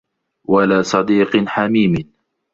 وَلا 0.47 0.81
صَديقٍ 0.81 1.35
حَميمٍ 1.49 1.95